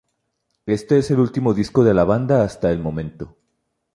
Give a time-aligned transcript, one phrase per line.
[0.65, 3.37] Este es el último disco de la banda hasta el momento.